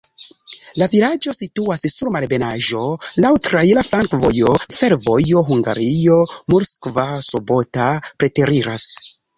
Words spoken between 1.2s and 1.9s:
situas